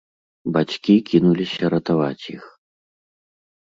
Бацькі 0.55 0.95
кінуліся 1.11 1.73
ратаваць 1.77 2.29
іх. 2.37 2.43